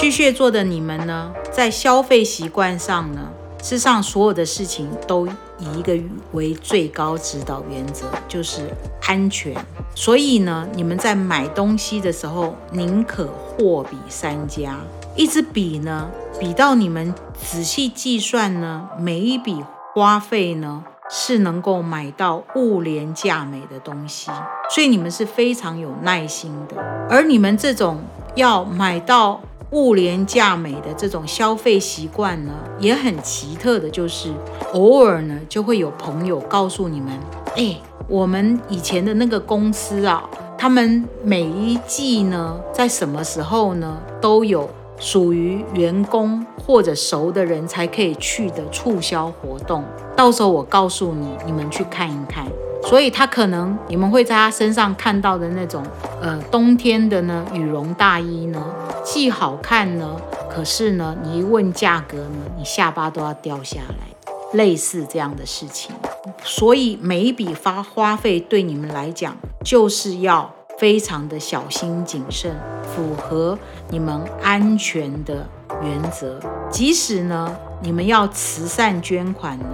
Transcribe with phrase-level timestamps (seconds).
[0.00, 3.20] 巨蟹座的你们呢，在消费习惯上呢，
[3.62, 5.94] 世上所有的事情都以一个
[6.32, 8.62] 为最高指导原则，就是
[9.06, 9.54] 安全。
[9.94, 14.78] 所以呢，你们在买东西的时候，宁可货比三家，
[15.14, 19.62] 一直比呢，比到你们仔细计算呢，每一笔
[19.92, 24.30] 花费呢，是能够买到物廉价美的东西。
[24.74, 26.76] 所以你们是非常有耐心的，
[27.10, 28.00] 而你们这种
[28.34, 29.42] 要买到。
[29.72, 34.32] 物廉价美的这种消费习惯呢，也很奇特的，就是
[34.72, 37.12] 偶尔呢就会有朋友告诉你们，
[37.56, 37.76] 哎，
[38.08, 44.68] 我们以前的那个公司啊，他们每一季呢，在什么时候呢，都有
[44.98, 49.84] 属于员工或者熟的人才可以去的促销活动，
[50.16, 52.46] 到时候我告诉你，你们去看一看。
[52.82, 55.82] 所以他可能你们会在他身上看到的那种，
[56.20, 58.64] 呃，冬天的呢羽绒大衣呢，
[59.04, 60.16] 既好看呢，
[60.48, 65.94] 可是呢，你一问价格呢，你下巴都要掉下来，类似这样的事情。
[66.42, 73.58] 所以每一笔花花费对你们来讲，就是要非常的小心谨慎，符合
[73.90, 75.46] 你们安全的
[75.82, 76.40] 原则。
[76.70, 79.64] 即使呢，你们要慈善捐款呢，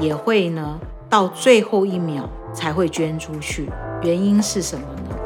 [0.00, 0.78] 也会呢。
[1.08, 3.70] 到最后一秒才会捐出去，
[4.02, 5.16] 原因是什么呢？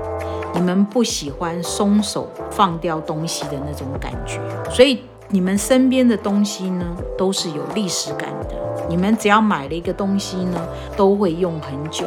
[0.54, 4.38] 你们不喜欢松手放掉东西的那种感觉，
[4.70, 8.54] 所以你们身边的东西呢都是有历史感的。
[8.88, 10.60] 你们只要买了一个东西呢，
[10.96, 12.06] 都会用很久。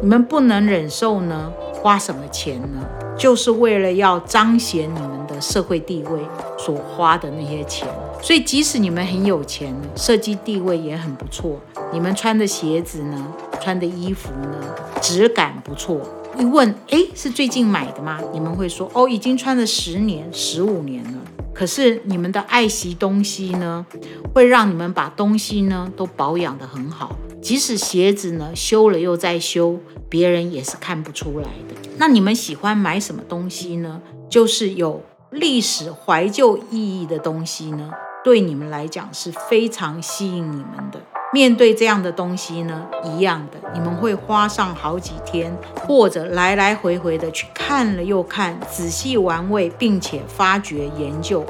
[0.00, 2.80] 你们不能忍受呢花什么钱呢？
[3.16, 6.20] 就是为了要彰显你们的社会地位
[6.56, 7.88] 所花的那些钱。
[8.20, 11.60] 所以即使你们很有钱，设计地位也很不错。
[11.92, 13.32] 你们穿的鞋子呢？
[13.60, 14.74] 穿的衣服呢？
[15.00, 16.00] 质感不错。
[16.38, 18.18] 一问，哎，是最近买的吗？
[18.32, 21.18] 你们会说，哦，已经穿了十年、十五年了。
[21.54, 23.84] 可是你们的爱惜东西呢，
[24.32, 27.16] 会让你们把东西呢都保养得很好。
[27.40, 29.78] 即使鞋子呢修了又再修，
[30.08, 31.74] 别人也是看不出来的。
[31.96, 34.00] 那你们喜欢买什么东西呢？
[34.28, 37.90] 就是有历史怀旧意义的东西呢，
[38.24, 41.00] 对你们来讲是非常吸引你们的。
[41.30, 45.54] 面对这样的东西呢，一样的，你们会花上好几天，
[45.86, 51.44] 或者来来回回的去看了又看，仔细玩味，并且发掘研究，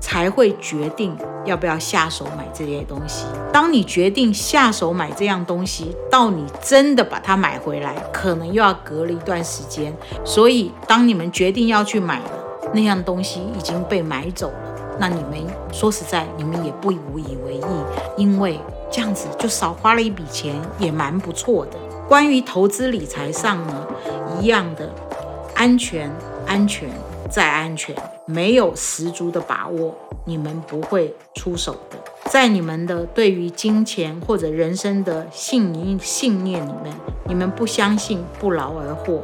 [0.00, 3.26] 才会决定要不要下手买这些东西。
[3.52, 9.94] 当你决定下手买这样东西，到你真的把它买回来，可能又要隔了一段时间。
[10.24, 12.30] 所以，当你们决定要去买了，
[12.72, 14.96] 那样东西已经被买走了。
[14.98, 15.42] 那你们
[15.72, 17.62] 说实在，你们也不无以为意，
[18.16, 18.60] 因为
[18.90, 21.78] 这样子就少花了一笔钱，也蛮不错的。
[22.06, 23.86] 关于投资理财上呢，
[24.40, 24.92] 一样的，
[25.54, 26.10] 安全、
[26.46, 26.88] 安全
[27.30, 29.94] 再安全，没有十足的把握，
[30.24, 31.96] 你们不会出手的。
[32.26, 36.94] 在你们的对于金钱或者人生的信念信念里面，
[37.26, 39.22] 你们不相信不劳而获。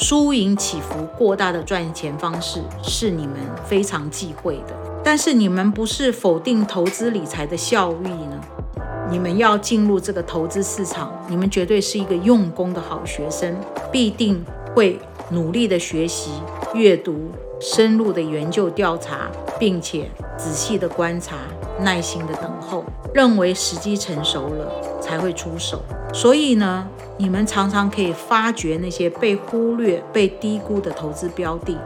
[0.00, 3.34] 输赢起伏过大的赚钱方式是你们
[3.66, 4.72] 非常忌讳的，
[5.02, 8.40] 但是你们不是否定投资理财的效益呢？
[9.10, 13.56] 你们要进入这个投资市场，你们绝对是一个用功的好学生，
[13.90, 14.40] 必定
[14.72, 15.00] 会
[15.30, 16.30] 努力的学习、
[16.74, 19.28] 阅读、深入的研究调查，
[19.58, 21.38] 并且仔细的观察、
[21.80, 25.82] 耐心的等候，认为时机成熟了才会出手。
[26.14, 26.86] 所以呢？
[27.18, 31.76] 你们常常可以发掘那些被忽略、被低估的投资标的。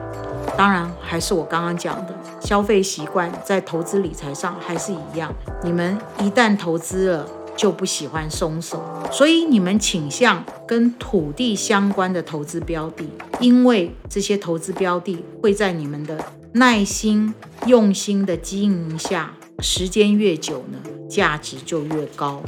[0.59, 5.33] 当然，还是我刚刚讲的，消费习惯在投资理财上还是一样。
[5.65, 7.27] 你们一旦投资了，
[7.57, 13.09] 就不喜欢松手，所以你们倾向跟土地相关的投资标的，
[13.41, 17.33] 因为这些投资标的会在你们的耐心、
[17.65, 20.79] 用心的经营下，时间越久呢。
[21.09, 22.43] 价值就越高。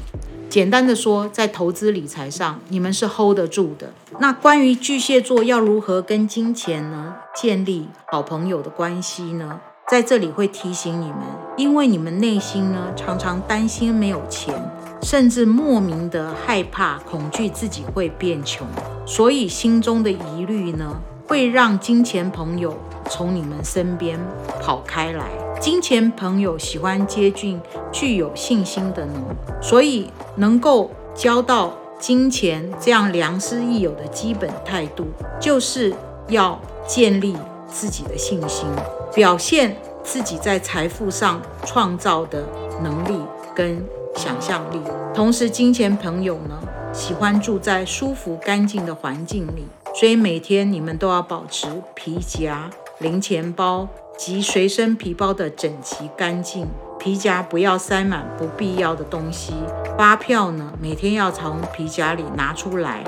[0.55, 3.93] 简单的说，在投资理财上，你们是 hold 得住的。
[4.21, 9.61] 那关于巨蟹座要如何跟金钱呢建立好朋友的关系呢？
[9.89, 11.19] 在这里会提醒你们，
[11.57, 14.55] 因为你们内心呢常常担心没有钱，
[15.03, 18.65] 甚至莫名的害怕、恐惧自己会变穷，
[19.05, 22.79] 所以心中的疑虑呢会让金钱朋友
[23.11, 24.17] 从你们身边
[24.63, 25.44] 跑开来。
[25.61, 27.61] 金钱朋友喜欢接近
[27.91, 29.15] 具有信心的人，
[29.63, 35.07] 所以能够交到金钱这样良师益友的基本态度，
[35.41, 35.95] 就是
[36.29, 37.35] 要建立
[37.67, 38.67] 自己的信心，
[39.15, 42.45] 表现自己在财富上创造的
[42.83, 43.19] 能力
[43.55, 43.83] 跟
[44.17, 44.81] 想象力。
[45.15, 46.61] 同时，金钱朋友呢
[46.93, 49.65] 喜欢住在舒服干净的环境里，
[49.95, 52.69] 所以每天你们都要保持皮夹、
[52.99, 53.89] 零钱包。
[54.17, 56.67] 及随身皮包的整齐干净，
[56.99, 59.53] 皮夹不要塞满不必要的东西。
[59.99, 63.05] 发票呢，每天要从皮夹里拿出来。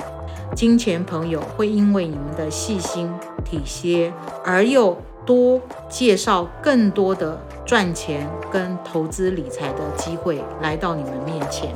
[0.55, 3.11] 金钱朋友会因为你们的细心
[3.43, 4.11] 体贴，
[4.43, 11.75] 而又多介绍更多的赚钱跟投资理财的机会来到你们面前。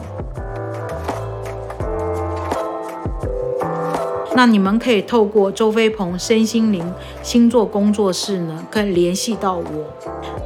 [4.35, 9.63] 那你们可以透过周飞鹏身心灵星座工作室呢，可以联系到我。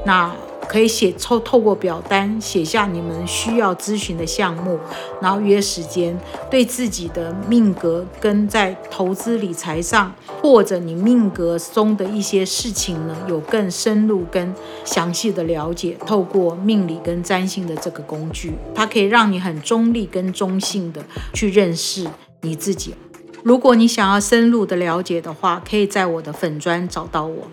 [0.06, 0.36] 那
[0.68, 4.80] 可以写透透过表单写下你们需要咨询的项目，
[5.22, 6.18] 然后约时间，
[6.50, 10.12] 对自己的命格跟在投资理财上，
[10.42, 14.54] 或者你命格中的一些事情呢，有更深入跟
[14.84, 15.96] 详细的了解。
[16.06, 21.04] 透过命理跟占星的这个工具，它可以让你很中立跟中性的
[21.34, 22.08] 去认识
[22.42, 22.96] 你自己。
[23.46, 27.48] 如果你想要深入的了解的话，可以在我的粉砖找到我。